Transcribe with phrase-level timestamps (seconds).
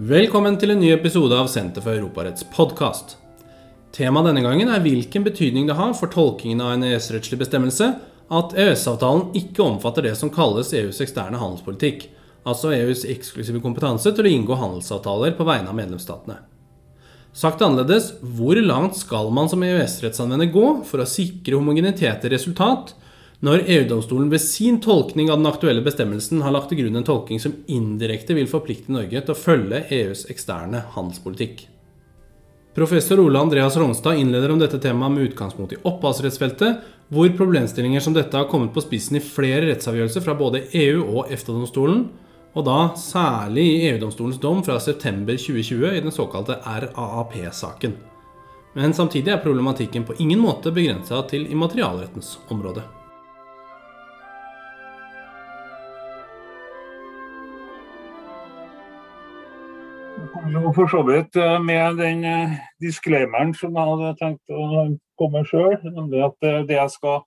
[0.00, 3.18] Velkommen til en ny episode av Senter for europaretts podkast.
[3.92, 7.88] Temaet denne gangen er hvilken betydning det har for tolkingen av en EØS-rettslig bestemmelse
[8.32, 12.06] at EØS-avtalen ikke omfatter det som kalles EUs eksterne handelspolitikk,
[12.48, 16.38] altså EUs eksklusive kompetanse til å inngå handelsavtaler på vegne av medlemsstatene.
[17.36, 22.94] Sagt annerledes, hvor langt skal man som EØS-rettsanvender gå for å sikre homogenitet i resultat,
[23.40, 27.40] når EU-domstolen ved sin tolkning av den aktuelle bestemmelsen har lagt til grunn en tolkning
[27.40, 31.62] som indirekte vil forplikte Norge til å følge EUs eksterne handelspolitikk.
[32.76, 38.14] Professor Ole Andreas Rognstad innleder om dette temaet med utgangspunkt i opphavsrettsfeltet, hvor problemstillinger som
[38.14, 42.04] dette har kommet på spissen i flere rettsavgjørelser fra både EU og EFTA-domstolen,
[42.54, 47.96] og da særlig i EU-domstolens dom fra september 2020 i den såkalte RAAP-saken.
[48.76, 52.84] Men samtidig er problematikken på ingen måte begrensa til immaterialrettens område.
[60.54, 64.86] Jo for så vidt eh, med den eh, disclaimeren som jeg hadde tenkt å
[65.20, 67.20] komme sjøl, nemlig at eh, det jeg skal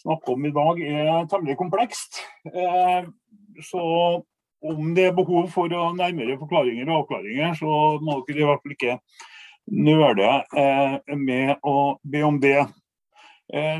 [0.00, 2.22] snakke om i dag er temmelig komplekst.
[3.66, 3.82] Så
[4.64, 8.76] om det er behov for nærmere forklaringer og avklaringer, så må dere i hvert fall
[8.76, 8.96] ikke
[9.76, 10.30] nøle
[11.20, 12.62] med å be om det.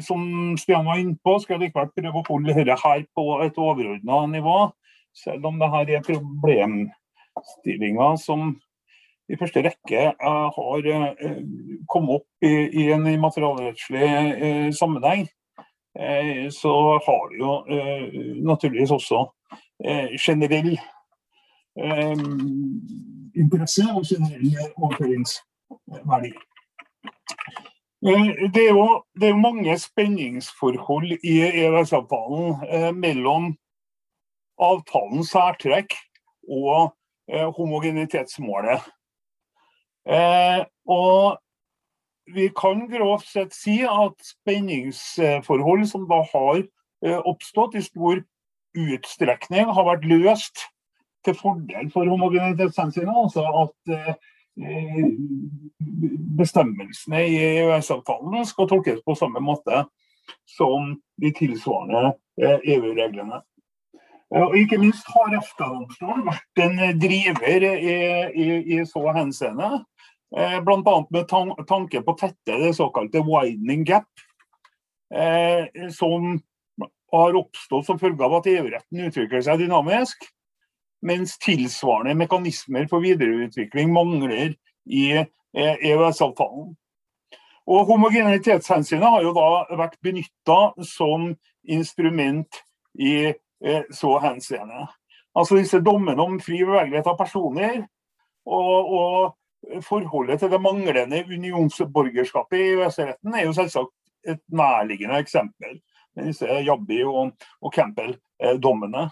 [0.05, 3.57] Som Stian var inne på, skal jeg likevel prøve å holde dette her på et
[3.57, 4.59] overordna nivå.
[5.17, 6.83] Selv om dette er problem
[7.57, 8.55] stillinga som
[9.31, 11.43] i første rekke uh, har uh,
[11.91, 14.09] kommet opp i, en materialrettslig
[14.41, 15.29] uh, sammenheng,
[16.55, 16.73] så
[17.03, 17.55] har det jo
[18.47, 19.25] naturligvis også
[20.23, 20.77] generell
[23.35, 26.31] interesse og generell overføringsverdi.
[28.55, 28.87] Det er, jo,
[29.19, 33.51] det er mange spenningsforhold i EØS-avtalen mellom
[34.63, 35.99] avtalens særtrekk
[36.47, 37.00] og Eh,
[37.31, 38.81] homogenitetsmålet.
[40.09, 41.39] Eh, og
[42.35, 48.23] vi kan grovt sett si at spenningsforhold som da har eh, oppstått i stor
[48.79, 50.67] utstrekning, har vært løst
[51.27, 53.17] til fordel for homogenitetshensynet.
[53.25, 54.19] Altså at
[56.39, 59.85] bestemmelsene i EØS-avtalen skal tolkes på samme måte
[60.49, 63.41] som de tilsvarende EU-reglene.
[64.31, 67.95] Og ikke minst har EFTA-domstolen vært en driver i,
[68.31, 69.81] i, i så henseende.
[70.37, 70.99] Eh, Bl.a.
[71.11, 71.27] med
[71.67, 74.07] tanke på å tette det såkalte widening gap,
[75.11, 76.37] eh, som
[77.11, 80.23] har oppstått som følge av at EU-retten utvikler seg dynamisk,
[81.03, 84.55] mens tilsvarende mekanismer for videreutvikling mangler
[84.87, 85.05] i
[85.59, 86.77] EØS-avtalen.
[87.71, 89.49] Og Homogenitetshensynet har jo da
[89.81, 91.33] vært benytta som
[91.67, 92.63] instrument
[92.95, 93.35] i Eh,
[93.93, 94.87] så henseende.
[95.37, 97.77] Altså disse dommene om fri bevegelighet av personer
[98.49, 103.93] og, og forholdet til det manglende unionsborgerskapet i EØS-retten er jo selvsagt
[104.29, 105.79] et nærliggende eksempel.
[106.17, 109.07] Med disse Jabbi og, og Campbell-dommene.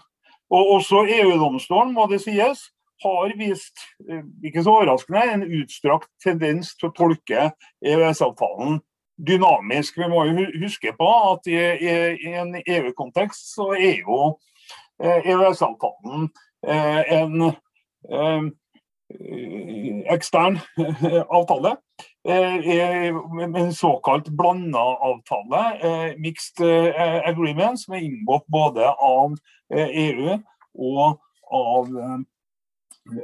[0.49, 2.65] Og også EU-domstolen, må det sies,
[3.03, 7.45] har vist, eh, ikke så overraskende, en utstrakt tendens til å tolke
[7.85, 8.81] EØS-avtalen
[9.27, 9.97] dynamisk.
[9.97, 11.95] Vi må jo huske på at i, i,
[12.29, 14.19] i en EU-kontekst så er jo
[15.01, 16.29] eh, EØS-avtalen
[16.67, 18.49] eh, en eh,
[20.13, 20.59] ekstern
[21.39, 21.77] avtale.
[22.29, 25.61] En såkalt blanda avtale,
[26.21, 26.61] mixed
[27.25, 29.33] agreement, som er inngått både av
[29.71, 30.35] EU
[30.75, 31.17] og
[31.57, 31.89] av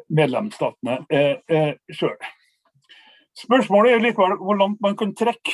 [0.09, 0.97] medlemsstatene
[1.93, 2.17] sjøl.
[3.37, 5.53] Spørsmålet er likevel hvor langt man kan trekke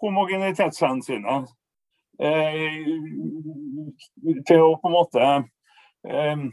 [0.00, 1.48] homogenitetshensynet
[2.22, 2.84] eh,
[4.48, 5.30] til å på en måte
[6.08, 6.44] eh,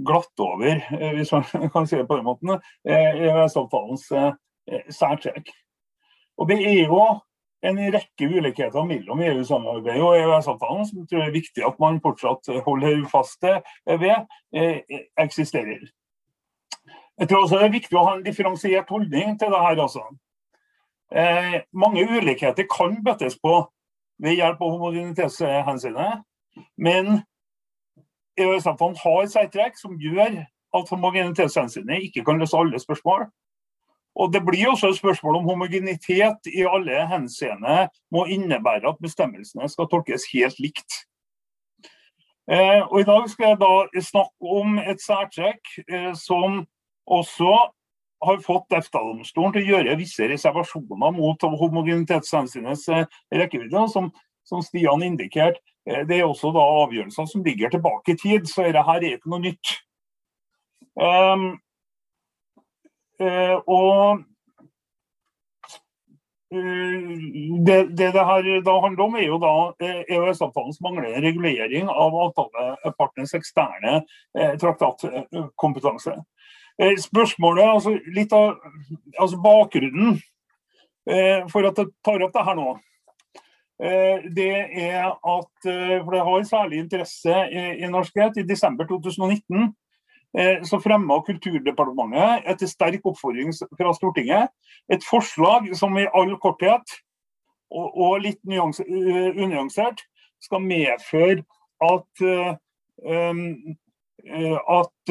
[0.00, 4.08] glatte over, eh, hvis man kan si det på den måten, EØS-avtalens
[4.94, 5.50] særtrekk.
[6.40, 7.02] Og Det er jo
[7.66, 12.48] en rekke ulikheter mellom EU-samarbeidet og EØS-avtalen som tror jeg er viktig at man fortsatt
[12.64, 14.30] holder fast ved,
[15.20, 15.82] eksisterer.
[17.20, 19.82] Jeg tror også det er viktig å ha en differensiert holdning til det her.
[19.84, 20.06] altså.
[21.10, 23.64] Eh, mange ulikheter kan bøttes på
[24.22, 26.22] ved hjelp av homogenitetshensynet,
[26.78, 27.22] men
[28.38, 30.42] EØS-avtalen har særtrekk som gjør
[30.76, 33.26] at homogenitetshensynet ikke kan løse alle spørsmål.
[34.14, 39.68] Og Det blir også et spørsmål om homogenitet i alle henseende må innebære at bestemmelsene
[39.68, 40.92] skal tolkes helt likt.
[42.50, 46.66] Eh, og I dag skal jeg da snakke om et særtrekk eh, som
[47.06, 47.70] også
[48.20, 53.86] har fått EFTA-domstolen til å gjøre visse reservasjoner mot homogenitetshensynets eh, rekkevidde.
[53.92, 54.10] Som,
[54.46, 58.68] som Stian indikerte, eh, det er også da avgjørelser som ligger tilbake i tid, så
[58.68, 59.76] dette her er ikke noe nytt.
[61.00, 61.52] Um,
[63.70, 64.22] og
[66.50, 69.52] det, det, her da handler om, er jo da
[69.84, 74.00] EØS-avtalens manglende regulering av avtalepartnernes eksterne
[74.58, 76.16] traktatkompetanse.
[76.80, 78.56] Eh, spørsmålet, altså litt av
[79.18, 80.14] altså bakgrunnen
[81.10, 82.70] eh, for at jeg tar opp det her nå,
[83.80, 87.36] Eh, det er at For det har særlig interesse
[87.80, 88.36] i norsk rett.
[88.36, 89.72] I desember 2019
[90.36, 94.52] eh, så fremma Kulturdepartementet etter sterk oppfordring fra Stortinget
[94.92, 96.98] et forslag som i all korthet
[97.70, 100.02] og, litt unyansert
[100.42, 101.44] skal medføre
[101.80, 102.24] at
[104.76, 105.10] at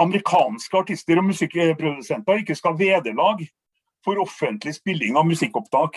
[0.00, 3.44] amerikanske artister og musikkprodusenter ikke skal vederlag
[4.04, 5.96] for offentlig spilling av musikkopptak.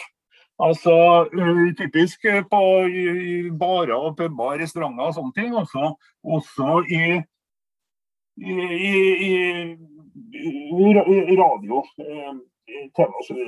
[0.58, 0.94] Altså
[1.30, 2.62] uh, Typisk på
[3.60, 5.54] barer og puber, restauranter og sånne ting.
[5.58, 5.92] Også,
[6.26, 7.02] også i,
[8.42, 8.58] i,
[9.28, 9.34] i,
[10.34, 11.84] i radio,
[12.98, 13.44] TV osv.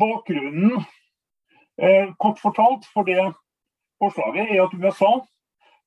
[0.00, 0.82] Bakgrunnen,
[2.20, 3.20] kort fortalt, for det
[4.02, 5.12] forslaget er at USA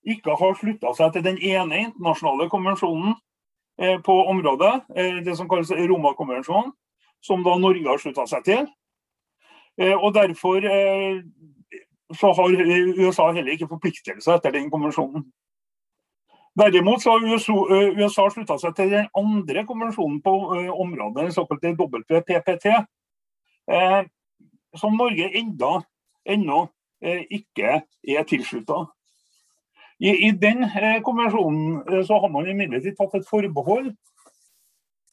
[0.03, 3.15] ikke har slutta seg til den ene internasjonale konvensjonen
[3.77, 6.71] Eh, på området, eh, det som kalles Roma-konvensjonen,
[7.21, 8.67] som da Norge har slutta seg til.
[9.77, 10.61] Eh, og Derfor
[12.13, 12.51] så har
[12.97, 15.25] USA heller ikke forpliktelser etter den konvensjonen.
[16.59, 20.33] Derimot så har USA, slutta seg til den andre konvensjonen på
[20.69, 22.85] området, den såkalte WPPT,
[24.77, 25.81] som Norge enda,
[26.25, 26.67] ennå
[27.01, 28.85] ikke er tilslutta.
[30.03, 33.93] I, i den eh, konvensjonen eh, så har man imidlertid tatt et forbehold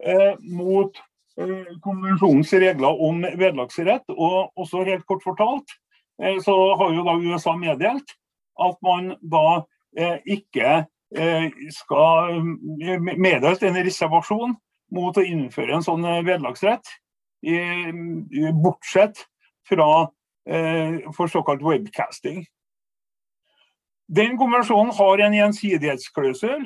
[0.03, 0.97] eh, mot
[1.39, 4.09] eh, konvensjonens regler om vederlagsrett.
[4.11, 5.77] Og også helt kort fortalt
[6.23, 8.17] eh, så har jo da USA meddelt
[8.61, 9.63] at man da
[10.29, 10.85] ikke
[11.75, 12.37] skal
[13.19, 14.53] meddelt en reservasjon
[14.95, 16.87] mot å innføre en sånn vederlagsrett,
[18.61, 19.25] bortsett
[19.67, 19.89] fra
[21.17, 22.45] for såkalt webcasting.
[24.11, 26.65] Den konvensjonen har en gjensidighetsklausul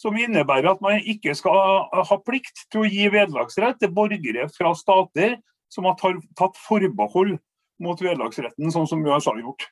[0.00, 4.72] som innebærer at man ikke skal ha plikt til å gi vederlagsrett til borgere fra
[4.78, 5.36] stater
[5.70, 7.36] som har tatt forbehold
[7.84, 9.68] mot vederlagsretten, sånn som USA har gjort.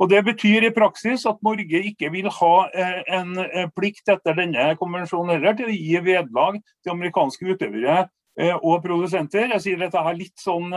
[0.00, 4.34] Og Det betyr i praksis at Norge ikke vil ha eh, en eh, plikt etter
[4.38, 7.98] denne konvensjonen heller til å gi vederlag til amerikanske utøvere
[8.40, 9.50] eh, og produsenter.
[9.52, 10.72] Jeg sier dette her litt sånn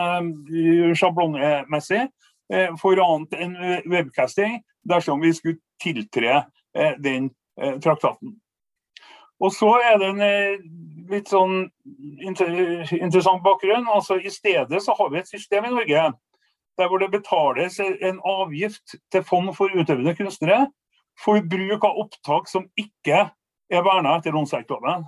[0.99, 2.09] sjablongmessig.
[2.77, 3.53] For annet enn
[3.89, 4.59] webcasting
[4.89, 6.43] dersom vi skulle tiltre
[6.77, 8.35] eh, den eh, traktaten.
[9.43, 10.59] Og så er det en eh,
[11.11, 11.65] litt sånn
[12.23, 13.87] interessant bakgrunn.
[13.91, 16.11] altså I stedet så har vi et system i Norge
[16.77, 20.65] der hvor det betales en avgift til fond for utøvende kunstnere
[21.21, 23.27] for bruk av opptak som ikke
[23.73, 25.05] er verna etter åndsverkloven.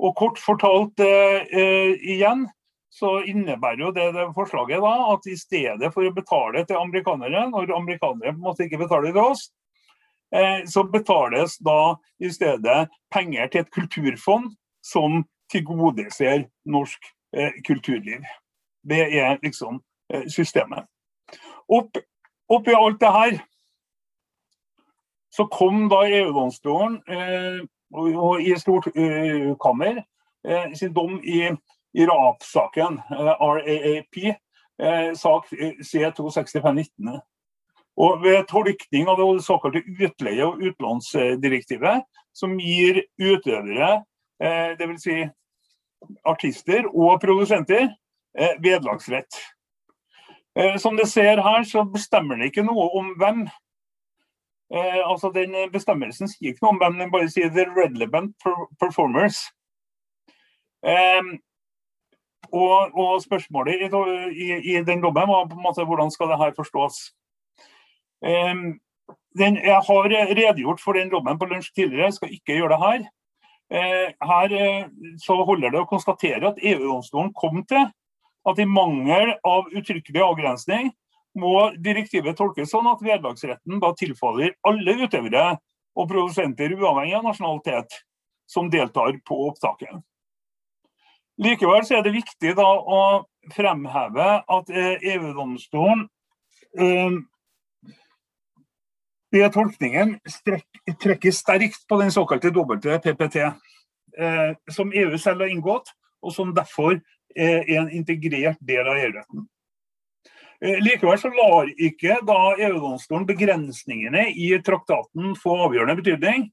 [0.00, 2.46] Og kort fortalt eh, igjen,
[2.90, 7.46] så innebærer jo det, det, forslaget da, at i stedet for å betale til amerikanere,
[7.52, 9.44] når amerikanere på en måte ikke betaler til oss,
[10.34, 14.50] eh, så betales da i stedet penger til et kulturfond
[14.82, 15.22] som
[15.52, 18.26] tilgodeser norsk eh, kulturliv.
[18.82, 19.78] Det er liksom
[20.12, 20.88] eh, systemet.
[21.70, 21.98] Opp,
[22.50, 23.40] oppi alt det her
[25.30, 27.60] så kom da EU-domstolen eh,
[27.94, 30.00] og, og, i storkammer
[30.42, 31.44] eh, sin dom i
[31.92, 34.34] i RAP-saken, eh, RAAP,
[34.82, 35.46] eh, sak
[35.84, 37.20] C26519.
[37.96, 44.04] Og Ved tolkning av det såkalte utleie- og utlånsdirektivet, som gir utøvere,
[44.42, 45.02] eh, dvs.
[45.02, 45.28] Si
[46.24, 47.94] artister og produsenter,
[48.60, 49.28] vederlagsrett.
[50.78, 53.50] Som dere ser her, så bestemmer det ikke noe om hvem.
[54.72, 58.34] altså den Bestemmelsen sier ikke noe om hvem, den bare sier 'the relevant
[58.80, 59.50] performers'.
[62.48, 63.88] Og, og spørsmålet i,
[64.44, 66.96] i, i, den dommen var på en måte hvordan skal det her forstås.
[68.24, 68.80] Um,
[69.38, 72.80] den, jeg har redegjort for den dommen på lunsj tidligere, jeg skal ikke gjøre det
[72.84, 73.04] her.
[73.70, 74.88] Uh, her uh,
[75.22, 77.86] så holder det å konstatere at EU-domstolen kom til
[78.48, 80.90] at i mangel av uttrykkelig avgrensning
[81.38, 85.44] må direktivet tolkes sånn at vederlagsretten da tilfaller alle utøvere
[85.98, 88.00] og produsenter uavhengig av nasjonalitet
[88.50, 90.00] som deltar på opptaket.
[91.40, 93.02] Likevel er det viktig da å
[93.54, 96.02] fremheve at EU-domstolen
[96.76, 97.14] eh,
[99.32, 100.18] i eh, tolkningen
[101.00, 107.00] trekker sterkt på den såkalte WPPT, eh, som EU selv har inngått, og som derfor
[107.30, 109.44] er en integrert del av EU-retten.
[110.60, 116.50] Likevel så lar ikke EU-domstolen begrensningene i traktaten få avgjørende betydning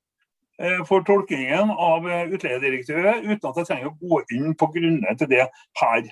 [0.90, 5.46] for tolkningen av utleiedirektivet, uten at jeg trenger å gå inn på grunnene til det
[5.78, 6.08] her.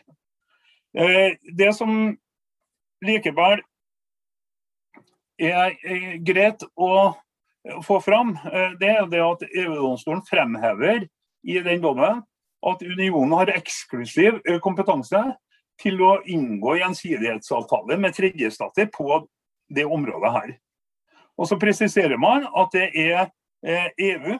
[1.57, 1.95] Det som
[3.05, 3.63] likevel
[5.41, 5.73] er
[6.23, 6.91] greit å
[7.83, 8.35] få fram,
[8.79, 11.07] det er det at EU-domstolen fremhever
[11.45, 12.21] i den dommen
[12.65, 15.21] at unionen har eksklusiv kompetanse
[15.81, 19.25] til å inngå gjensidighetsavtale med tredjestater på
[19.73, 20.53] det området her.
[21.35, 23.27] Og Så presiserer man at det er
[23.65, 24.37] EU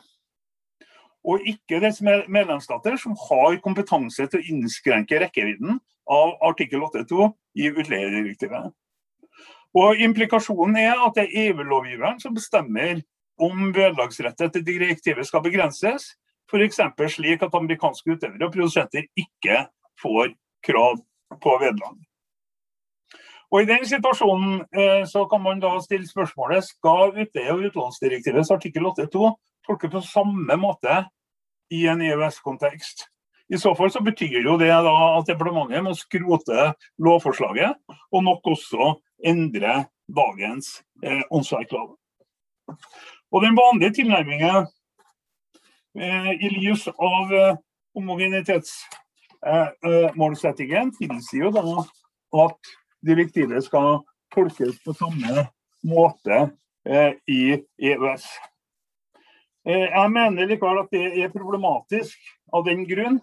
[1.25, 5.79] og ikke dets medlemsstater som har kompetanse til å innskrenke rekkevidden
[6.12, 8.70] av artikkel 8.2 i utleiedirektivet.
[9.75, 13.01] Og Implikasjonen er at det er EU-lovgiveren som bestemmer
[13.41, 16.13] om vederlagsrettet til direktivet skal begrenses,
[16.48, 16.79] f.eks.
[17.15, 19.65] slik at amerikanske utøvere og produsenter ikke
[20.01, 21.01] får krav
[21.41, 21.98] på vederlag.
[23.52, 28.52] Og I den situasjonen eh, så kan man da stille spørsmålet skal utleie- og utlånsdirektivets
[28.52, 29.34] artikkel 8.2
[29.66, 31.06] tolkes på samme måte
[31.74, 32.98] i en EØS-kontekst.
[33.50, 37.74] I så fall så betyr jo det da at departementet må skrote lovforslaget,
[38.12, 41.98] og nok også endre dagens eh, åndsverklov.
[43.32, 44.68] Og Den vanlige tilnærmingen
[46.00, 47.56] eh, i lys av eh,
[47.96, 51.62] homogenitetsmålsettingen eh, eh tilsier jo da
[52.46, 52.60] at
[53.05, 54.01] direktivet skal
[54.33, 55.47] tolkes på samme
[55.85, 56.50] måte
[56.88, 58.25] eh, i EØS.
[59.67, 62.17] Eh, jeg mener likevel at det er problematisk
[62.53, 63.21] av den grunn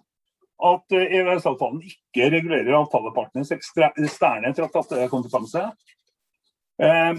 [0.63, 5.63] at EØS-avtalen ikke regulerer avtalepartnernes eksterne traktatkompetanse.
[6.83, 7.15] Eh,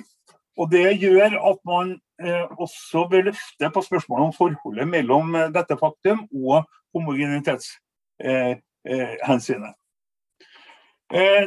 [0.57, 5.51] og Det gjør at man eh, også bør løfte på spørsmålet om forholdet mellom eh,
[5.53, 9.73] dette faktum og homogenitetshensynet.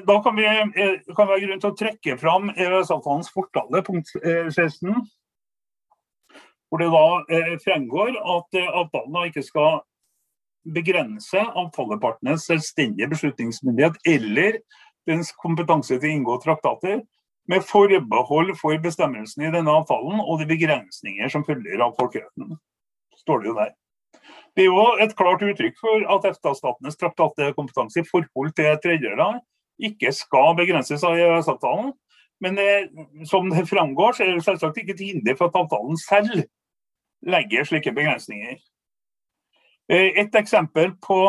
[0.06, 0.46] Da kan, vi,
[1.16, 4.92] kan være grunn til å trekke fram EØS-avtalens fortale, punkt 16.
[6.70, 9.80] Hvor det da fremgår at avtalen da ikke skal
[10.70, 14.60] begrense avtalepartenes selvstendige beslutningsmyndighet eller
[15.06, 17.02] dens kompetanse til å inngå traktater,
[17.46, 22.56] med forbehold for bestemmelsen i denne avtalen og de begrensninger som følger av folkeretten.
[23.22, 23.74] står Det jo der.
[24.56, 29.42] Det er jo et klart uttrykk for at EFTA-statenes traktatkompetanse i forhold til tredjeland
[29.78, 31.92] ikke skal begrenses av EØS-avtalen.
[32.40, 32.68] Men det,
[33.28, 36.44] som det framgår, så er det selvsagt ikke til hinder for at avtalen selv
[37.26, 38.58] legger slike begrensninger.
[39.88, 41.20] Eh, et eksempel på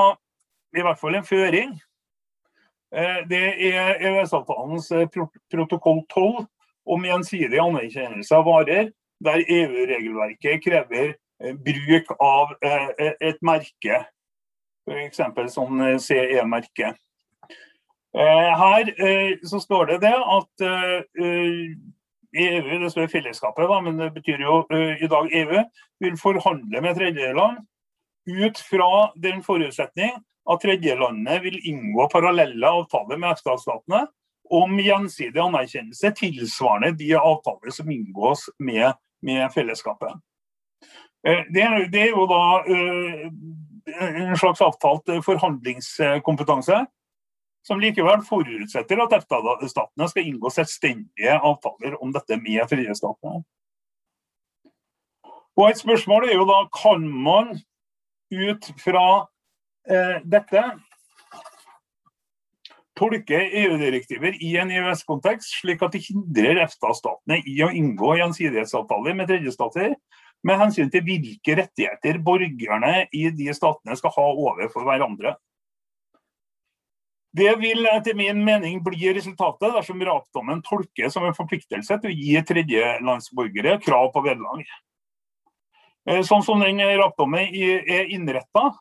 [0.78, 1.78] i hvert fall en føring
[2.96, 5.08] Eh, det er EØS-avtalens eh,
[5.52, 6.46] protokoll 12
[6.88, 11.10] om gjensidig anerkjennelse av varer, der EU-regelverket krever
[11.44, 14.00] eh, bruk av et merke,
[14.88, 15.20] f.eks.
[15.52, 16.94] sånn CE-merke.
[18.18, 18.88] Her
[19.46, 20.64] så står det det at
[21.18, 21.76] EU,
[22.34, 25.60] e det står fellesskapet, men det betyr jo i dag EU,
[26.02, 27.62] vil forhandle med tredjeland
[28.28, 30.18] ut fra den forutsetning
[30.52, 34.06] at tredjelandet vil inngå parallelle avtaler med EFTA-statene
[34.50, 40.14] om gjensidig anerkjennelse tilsvarende de avtaler som inngås med, med fellesskapet.
[41.28, 43.26] Eh, det er, det er, jo da eh,
[43.98, 46.86] en slags avtalt forhandlingskompetanse,
[47.68, 53.44] som likevel forutsetter at EFTA-statene skal inngå selvstendige avtaler om dette med tredjestatene.
[55.58, 57.58] Og Et spørsmål er jo da kan man
[58.32, 59.28] ut fra
[59.88, 60.62] Eh, dette
[62.98, 69.30] tolke EU-direktiver i en EØS-kontekst slik at de hindrer EFTA-statene i å inngå gjensidighetsavtaler med
[69.32, 69.94] tredjestater
[70.48, 75.38] med hensyn til hvilke rettigheter borgerne i de statene skal ha overfor hverandre.
[77.38, 82.18] Det vil etter min mening bli resultatet dersom rapdommen tolkes som en forpliktelse til å
[82.18, 84.64] gi tredjelandsborgere krav på vederlag.
[86.08, 88.72] Eh, sånn som den rapdommen er innretta,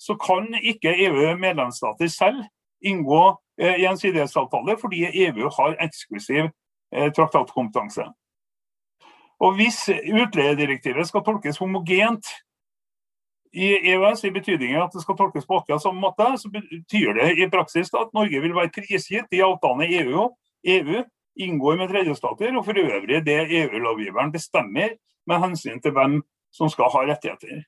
[0.00, 2.42] så kan ikke EU-medlemsstater selv
[2.80, 3.22] inngå
[3.60, 8.08] eh, gjensidighetsavtale fordi EU har eksklusiv eh, traktatkompetanse.
[9.40, 12.26] Og Hvis utleiedirektivet skal tolkes homogent
[13.52, 17.30] i EØS, i betydningen at det skal tolkes på akkurat samme måte, så betyr det
[17.38, 20.28] i praksis at Norge vil være prisgitt de avtalene EU,
[20.76, 21.02] EU
[21.40, 24.94] inngår med tredjestater, og for øvrig det EU-lovgiveren bestemmer
[25.26, 26.20] med hensyn til hvem
[26.54, 27.64] som skal ha rettigheter.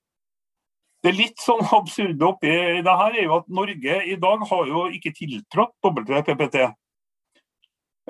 [1.03, 2.53] Det litt sånn absurde oppi
[2.87, 6.69] det her er jo at Norge i dag har jo ikke tiltrådt WPPT.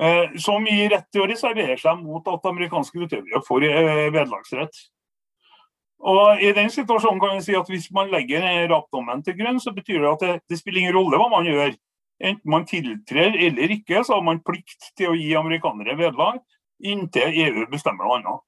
[0.00, 4.78] Eh, som gir rett til å reservere seg mot at amerikanske utøvere får eh, vederlagsrett.
[6.02, 8.42] Og I den situasjonen kan vi si at Hvis man legger
[8.72, 11.76] rappdommen til grunn, så betyr det at det, det spiller ingen rolle hva man gjør
[12.22, 16.38] enten man tiltrer eller ikke, så har man plikt til å gi amerikanere vederlag
[16.82, 18.44] inntil EU bestemmer noe annet.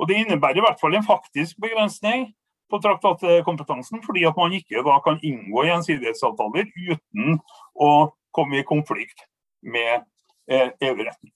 [0.00, 2.32] Og Det innebærer i hvert fall en faktisk begrensning
[2.72, 7.38] på traktatkompetansen, fordi at man ikke da kan inngå gjensidighetsavtaler uten
[7.76, 7.90] å
[8.34, 9.26] komme i konflikt
[9.62, 10.02] med
[10.50, 11.33] eh, EU-retten.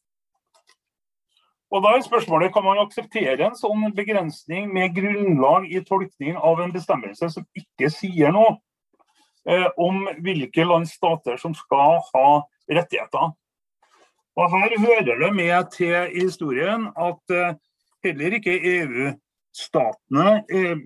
[1.69, 6.61] Og da er spørsmålet, Kan man akseptere en sånn begrensning med grunnlag i tolkning av
[6.61, 8.57] en bestemmelse som ikke sier noe
[9.49, 12.29] eh, om hvilke lands stater som skal ha
[12.71, 13.35] rettigheter?
[14.39, 17.57] Og Her hører det med til historien at eh,
[18.05, 20.79] heller ikke EU-statene eh,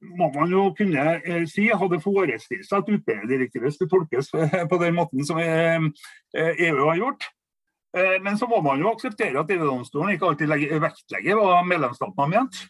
[0.00, 4.80] må man jo kunne eh, si hadde forestilt seg at utleiedirektivet skulle tolkes eh, på
[4.82, 5.90] den måten som EU
[6.36, 7.28] eh, e har gjort.
[7.92, 12.60] Men så må man jo akseptere at EU-domstolen ikke alltid legger, vektlegger hva medlemsstatene ment.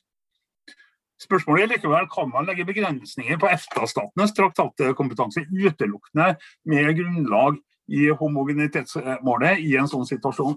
[1.21, 6.31] Spørsmålet er likevel kan man legge begrensninger på EFTA-statenes traktatkompetanse utelukkende
[6.73, 7.59] med grunnlag
[7.93, 10.57] i homogenitetsmålet i en sånn situasjon.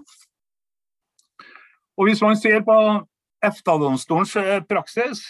[1.94, 2.76] Og Hvis man ser på
[3.44, 4.32] EFTA-domstolens
[4.70, 5.26] praksis,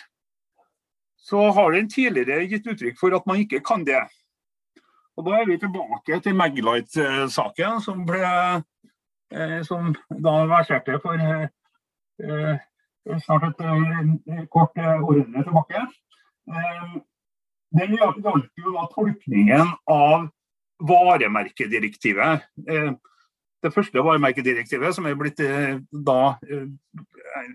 [1.25, 4.05] så har den tidligere gitt uttrykk for at man ikke kan det.
[5.17, 8.63] Og Da er vi tilbake til Maglite-saken, som ble eh,
[9.65, 11.49] som da verserte for eh,
[12.23, 15.83] eh, snart et eh, kort århundre tilbake.
[16.51, 16.95] Eh,
[17.75, 18.23] den gjaldt
[18.61, 20.29] jo da tolkningen av
[20.85, 22.47] varemerkedirektivet.
[22.69, 22.93] Eh,
[23.65, 26.19] det første varemerkedirektivet, som er blitt da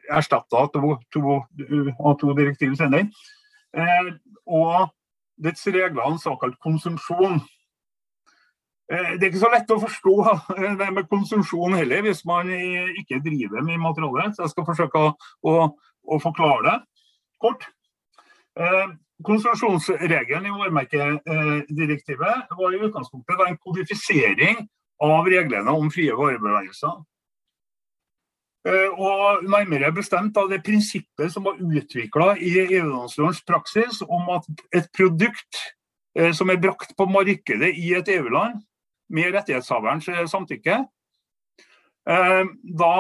[0.09, 1.35] erstatta av to, to,
[2.17, 3.11] to direktiv senere.
[3.77, 4.09] Eh,
[4.49, 4.89] og
[5.37, 7.37] dets regler om såkalt konsumsjon.
[8.89, 10.15] Eh, det er ikke så lett å forstå
[10.57, 14.35] eh, det med konsumsjon heller, hvis man ikke driver med materialet.
[14.35, 15.11] Så jeg skal forsøke å,
[16.09, 16.77] å forklare det
[17.39, 17.69] kort.
[19.23, 24.57] Konsesjonsregelen i varemerkedirektivet var i utgangspunktet en kodifisering
[25.03, 26.97] av reglene om frie varebevegelser.
[28.67, 34.49] Eh, og nærmere bestemt av det prinsippet som var utvikla i EU-landslovens praksis om at
[34.75, 35.61] et produkt
[36.17, 38.59] eh, som er brakt på markedet i et EU-land
[39.09, 40.79] med rettighetshaverens eh, samtykke,
[42.09, 42.93] da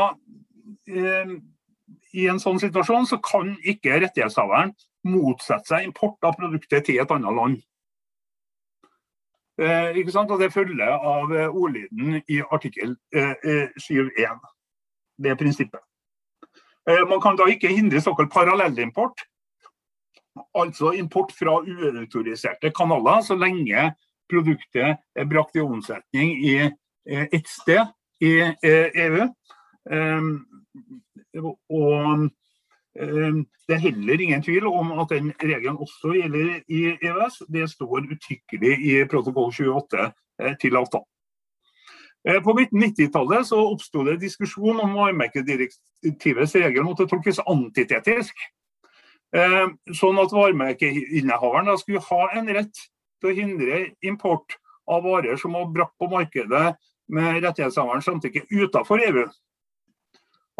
[2.13, 4.75] i en sånn situasjon så kan ikke rettighetshaveren
[5.09, 7.57] motsette seg import av produktet til et annet land.
[9.57, 14.45] Og Det følger av ordlyden i artikkel 7.1
[15.23, 15.81] det prinsippet.
[16.89, 19.21] Eh, man kan da ikke hindre såkalt parallellimport,
[20.55, 23.89] altså import fra uautoriserte kanaler, så lenge
[24.29, 27.89] produktet er brakt i omsetning i eh, ett sted
[28.21, 29.27] i EU.
[29.91, 30.29] Eh,
[31.69, 32.29] og
[32.99, 37.43] det er heller ingen tvil om at den regelen også gjelder i EØS.
[37.47, 40.09] Det står uttrykkelig i protokoll 28
[40.59, 41.07] til avtalen.
[42.27, 48.35] Eh, på 1990-tallet så oppsto det diskusjon om varemerkedirektivets regel måtte tolkes antitetisk.
[49.35, 52.81] Eh, sånn at varemerkeinnehaveren skulle ha en rett
[53.19, 54.47] til å hindre import
[54.89, 56.67] av varer som var brakt på markedet
[57.13, 59.25] med rettighetshaverens samtykke utenfor EU.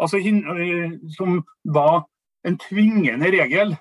[0.00, 1.30] Altså eh, som
[1.64, 2.02] da
[2.46, 3.76] en tvingende regel,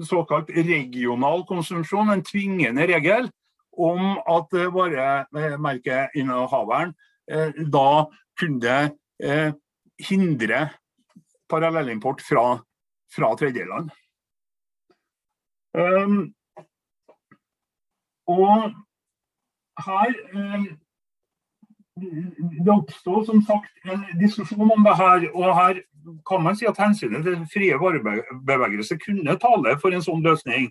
[0.00, 3.30] såkalt regional konsumsjon, en tvingende regel
[3.76, 6.94] om at varemerkeinnehaveren
[7.30, 8.76] Eh, da kunne
[9.22, 9.52] eh,
[10.10, 10.60] hindre
[11.50, 12.44] parallellimport fra,
[13.14, 13.90] fra tredjeland.
[15.78, 16.32] Um,
[18.30, 18.70] og
[19.80, 20.66] her um,
[22.00, 25.26] Det oppsto som sagt en diskusjon om det her.
[25.34, 25.80] Og her
[26.28, 30.70] kan man si at hensynet til frie varebevegelse kunne tale for en sånn løsning.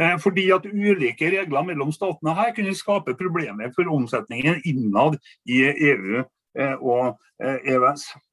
[0.00, 5.64] Eh, fordi at ulike regler mellom statene her kunne skape problemer for omsetningen innad i
[5.66, 8.04] EU eh, og EØS.
[8.14, 8.24] Eh, e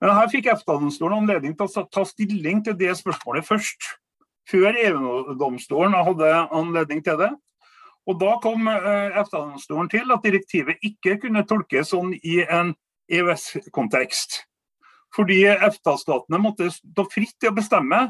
[0.00, 3.86] Men her fikk EFTA-domstolen anledning til å ta stilling til det spørsmålet først.
[4.50, 7.30] Før EU-domstolen hadde anledning til det.
[8.04, 12.74] Og Da kom EFTA-domstolen til at direktivet ikke kunne tolkes sånn i en
[13.08, 14.42] EØS-kontekst.
[15.14, 18.00] Fordi EFTA-statene måtte stå fritt til å bestemme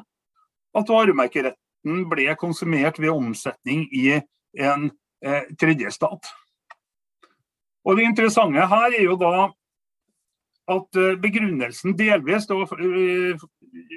[0.75, 4.17] at varemerkeretten ble konsumert ved omsetning i
[4.59, 4.89] en
[5.25, 6.31] eh, tredje stat.
[7.85, 9.51] Og Det interessante her er jo da
[10.73, 13.45] at eh, begrunnelsen delvis Det var eh,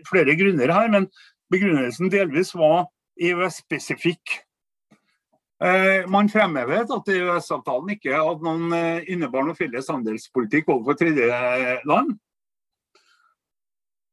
[0.10, 1.08] flere grunner her, men
[1.54, 2.90] begrunnelsen delvis var
[3.22, 4.42] EØS-spesifikk.
[5.58, 12.18] Eh, man fremhevet at EØS-avtalen ikke hadde noen innebar noen felles handelspolitikk overfor tredjeland.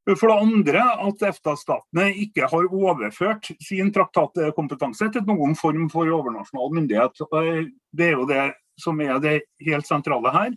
[0.04, 6.74] For det andre at EFTA-statene ikke har overført sin traktatkompetanse til noen form for overnasjonal
[6.76, 7.22] myndighet.
[7.88, 8.42] Det er jo det
[8.80, 10.52] som er det helt sentrale her.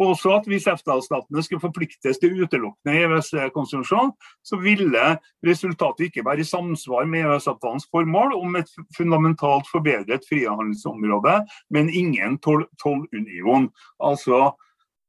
[0.00, 4.12] Og også at Hvis EFTA-statene skulle forpliktes til utelukkende EØS-konsesjon,
[4.44, 11.44] så ville resultatet ikke være i samsvar med EØS-avtalens formål om et fundamentalt forbedret frihandelsområde,
[11.70, 12.38] men ingen
[12.82, 13.68] tollunion.
[14.00, 14.56] Altså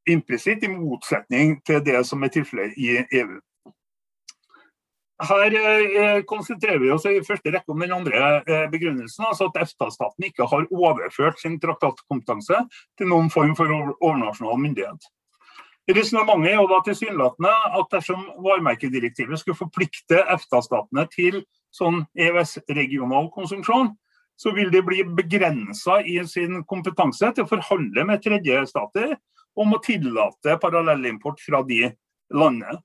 [0.09, 3.39] implisitt i motsetning til det som er tilfellet i EU.
[5.21, 9.59] Her eh, konsentrerer vi oss i første rekke om den andre eh, begrunnelsen, altså at
[9.61, 12.63] EFTA-staten ikke har overført sin traktatkompetanse
[12.97, 15.05] til noen form for overnasjonal myndighet.
[15.91, 21.41] Resonnementet er jo da tilsynelatende at dersom varemerkedirektivet skulle forplikte EFTA-statene til
[21.73, 23.91] sånn EØS-regional konsumsjon,
[24.41, 29.17] så vil de bli begrensa i sin kompetanse til å forhandle med tredjestater
[29.59, 31.91] om å tillate parallellimport fra de
[32.33, 32.79] landene.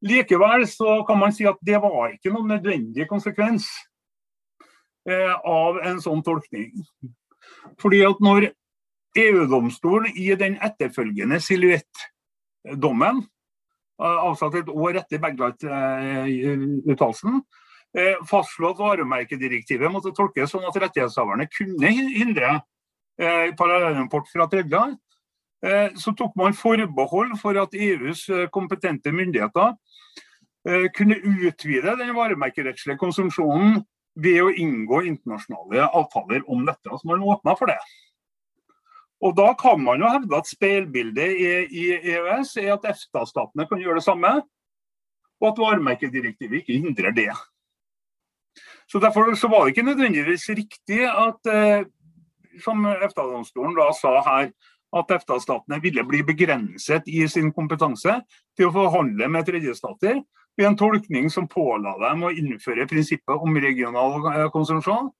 [0.00, 3.66] Likevel så kan man si at det var ikke noen nødvendig konsekvens
[5.08, 6.70] eh, av en sånn tolkning.
[7.80, 8.48] Fordi at når
[9.20, 13.20] EU-domstolen i den etterfølgende silhuettdommen,
[14.00, 17.42] eh, avsatt et år etter Beglat-uttalelsen,
[17.92, 22.50] eh, fastslo at varemerkedirektivet måtte tolkes sånn at rettighetshaverne kunne hindre
[23.20, 24.96] parallellimport fra tredjeland,
[25.60, 29.74] så tok man forbehold for at EUs kompetente myndigheter
[30.68, 33.78] Eh, kunne utvide den varemerkerettslige konsumsjonen
[34.20, 36.90] ved å inngå internasjonale avtaler om dette.
[36.90, 37.78] Altså man åpna for det.
[39.24, 41.36] Og Da kan man jo hevde at speilbildet
[41.72, 44.32] i EØS er at EFTA-statene kan gjøre det samme,
[45.40, 47.32] og at varemerkedirektivet ikke hindrer det.
[48.88, 51.84] Så Derfor så var det ikke nødvendigvis riktig at, eh,
[52.60, 54.52] som EFTA-domstolen da sa her,
[54.96, 58.16] at EFTA-statene ville bli begrenset i sin kompetanse
[58.58, 60.18] til å forhandle med tredjestater
[60.58, 65.12] ved en tolkning som påla dem å innføre prinsippet om regional eh, konsumsjon.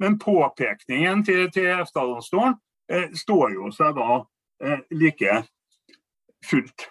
[0.00, 2.54] Men påpekningen til, til EFTA-domstolen
[2.92, 4.22] eh, står jo seg da
[4.64, 5.42] eh, like
[6.46, 6.88] fullt.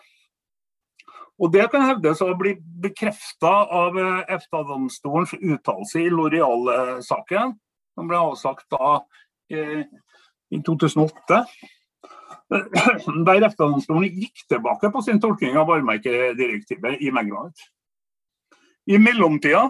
[1.39, 7.55] Og Det kan hevdes å bli bekrefta av eh, EFTA-domstolens uttalelse i Loreal-saken,
[7.95, 8.97] som ble avsagt da
[9.55, 9.88] eh,
[10.51, 11.45] i 2008
[13.27, 17.67] der EFTA-domstolen gikk tilbake på sin tolkning av varemerkedirektivet i Meglandet.
[18.89, 19.67] I mellomtida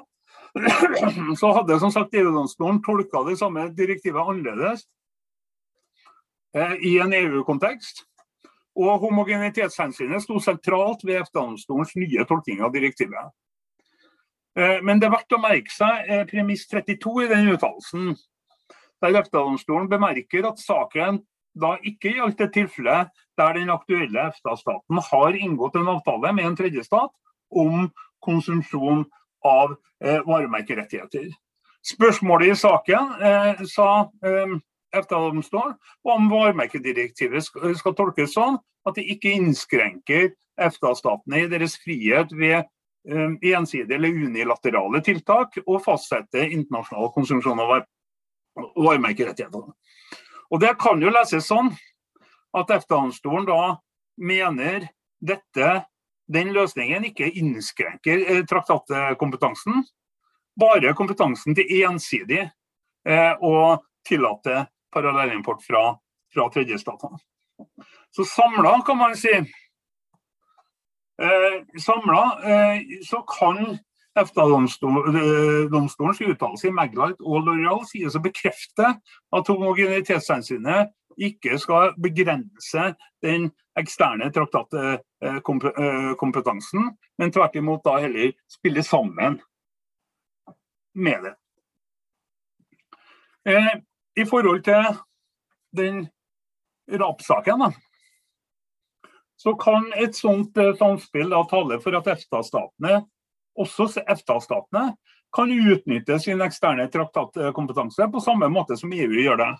[1.40, 4.86] så hadde som sagt EU-domstolen tolka det samme direktivet annerledes
[6.56, 8.06] eh, i en EU-kontekst.
[8.80, 13.34] Og homogenitetshensynet sto sentralt ved EFTA-domstolens nye tolkning av direktivet.
[14.56, 18.14] Eh, men det er verdt å merke seg eh, premiss 32 i den uttalelsen,
[19.04, 21.20] der EFTA-domstolen bemerker at saken
[21.56, 22.98] da ikke gjaldt et tilfelle
[23.40, 27.12] der den aktuelle EFTA-staten har inngått en avtale med en tredjestat
[27.50, 27.90] om
[28.26, 29.06] konsumsjon
[29.46, 31.30] av eh, varemerkerettigheter.
[31.86, 34.58] Spørsmålet i saken eh, sa eh,
[34.96, 42.34] EFTA-domstolen om varemerkedirektivet skal, skal tolkes sånn at det ikke innskrenker EFTA-statene i deres frihet
[42.36, 47.80] ved eh, ensidige eller unilaterale tiltak og fastsette internasjonal konsumsjon av
[48.76, 49.70] varemerkerettigheter.
[50.50, 51.70] Og Det kan jo leses sånn
[52.58, 53.78] at EFTA-domstolen da
[54.18, 54.90] mener
[55.22, 55.86] dette,
[56.30, 59.84] den løsningen ikke innskrenker eh, traktatkompetansen,
[60.60, 62.42] bare kompetansen til ensidig
[63.06, 65.84] eh, å tillate parallellimport fra,
[66.34, 67.20] fra tredjestatene.
[68.16, 69.34] Så samla kan man si
[71.22, 73.78] eh, Samla eh, så kan
[74.18, 79.02] EFTA-domstolens uttalelse i Maglite og Loreal sies å bekrefte
[79.36, 89.42] at homogenitetshensynet ikke skal begrense den eksterne traktatkompetansen, men tvert imot da heller spille sammen
[90.96, 91.34] med det.
[93.50, 93.74] Eh,
[94.20, 94.84] I forhold til
[95.76, 96.08] den
[96.92, 97.74] RAP-saken,
[99.40, 103.04] så kan et sånt eh, samspill da tale for at EFTA-statene
[103.58, 104.94] også EFTA-statene
[105.36, 109.52] kan utnytte sin eksterne traktatkompetanse på samme måte som EU gjør det.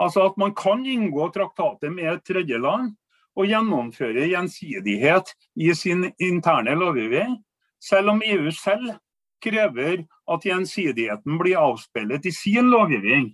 [0.00, 2.94] Altså at man kan inngå traktater med et tredjeland
[3.36, 7.38] og gjennomføre gjensidighet i sin interne lovgivning,
[7.80, 8.96] selv om EU selv
[9.44, 13.30] krever at gjensidigheten blir avspeilet i sin lovgivning,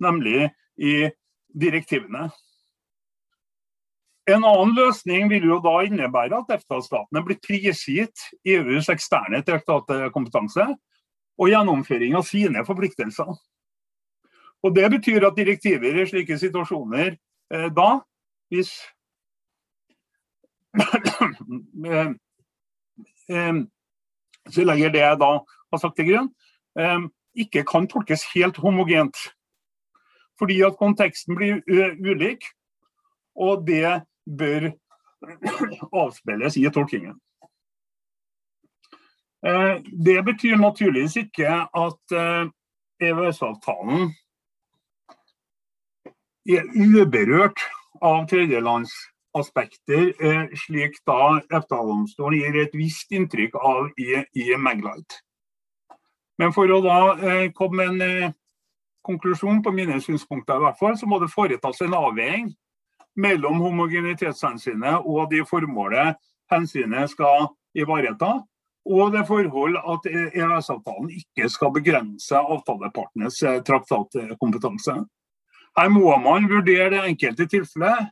[0.00, 0.48] nemlig
[0.80, 1.10] i
[1.52, 2.30] direktivene.
[4.30, 10.66] En annen løsning vil jo da innebære at EFTA-statene blir prisgitt EUs eksterne traktatkompetanse
[11.40, 13.32] og gjennomføring av sine forpliktelser.
[14.60, 17.90] Og Det betyr at direktiver i slike situasjoner eh, da,
[18.52, 18.74] hvis
[21.90, 22.12] eh,
[23.34, 23.56] eh,
[24.50, 25.32] Så legger det jeg da
[25.72, 26.30] har sagt til grunn,
[26.78, 29.16] eh, ikke kan tolkes helt homogent.
[30.40, 31.60] fordi at konteksten blir
[32.00, 32.46] ulik.
[33.36, 34.00] Og det
[34.38, 34.70] bør
[35.92, 37.16] avspeiles i tolkingen.
[40.04, 41.48] Det betyr naturligvis ikke
[41.84, 42.16] at
[43.00, 44.10] EØS-avtalen
[46.50, 47.62] er uberørt
[48.04, 50.12] av tredjelandsaspekter,
[50.64, 55.20] slik da EFTA-domstolen gir et visst inntrykk av i, i Maglight.
[56.40, 57.00] Men for å da
[57.56, 58.34] komme med en
[59.04, 62.50] konklusjon på mine synspunkter, i hvert fall, så må det foretas en avveiing
[63.16, 66.18] mellom homogenitetshensynet og de formålet
[66.50, 68.40] hensynet skal ivareta,
[68.90, 74.96] og det forhold at EØS-avtalen ikke skal begrense avtalepartenes eh, traktatkompetanse.
[75.78, 78.08] Her må man vurdere det enkelte tilfellet,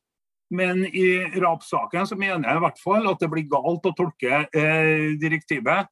[0.54, 1.08] men i
[1.40, 5.88] RAP-saken så mener jeg i hvert fall at det blir galt å tolke eh, direktivet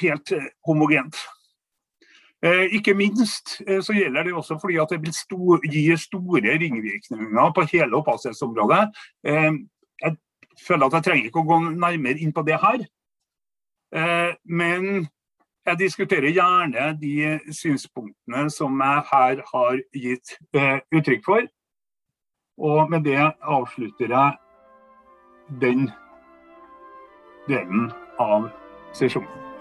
[0.00, 1.18] helt eh, homogent.
[2.44, 6.58] Eh, ikke minst eh, så gjelder det også fordi at det vil sto gi store
[6.60, 8.90] ringvirkninger på hele opphavsrettsområdet.
[9.26, 9.52] Eh,
[10.02, 10.16] jeg
[10.66, 12.84] føler at jeg trenger ikke å gå nærmere inn på det her.
[14.44, 15.06] Men
[15.66, 20.34] jeg diskuterer gjerne de synspunktene som jeg her har gitt
[20.90, 21.46] uttrykk for.
[22.58, 25.88] Og med det avslutter jeg den
[27.46, 28.50] delen av
[28.92, 29.53] sesjonen.